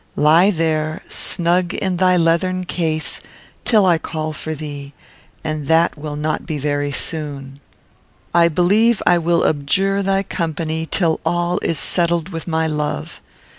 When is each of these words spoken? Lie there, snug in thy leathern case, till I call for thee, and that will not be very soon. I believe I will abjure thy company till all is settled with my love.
Lie 0.15 0.49
there, 0.49 1.03
snug 1.09 1.75
in 1.75 1.97
thy 1.97 2.17
leathern 2.17 2.65
case, 2.65 3.21
till 3.63 3.85
I 3.85 3.99
call 3.99 4.33
for 4.33 4.55
thee, 4.55 4.93
and 5.43 5.67
that 5.67 5.95
will 5.95 6.15
not 6.15 6.43
be 6.47 6.57
very 6.57 6.91
soon. 6.91 7.59
I 8.33 8.47
believe 8.47 9.03
I 9.05 9.19
will 9.19 9.45
abjure 9.45 10.01
thy 10.01 10.23
company 10.23 10.87
till 10.89 11.19
all 11.23 11.59
is 11.59 11.77
settled 11.77 12.29
with 12.29 12.47
my 12.47 12.65
love. 12.65 13.21